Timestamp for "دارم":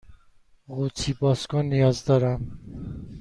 2.05-2.59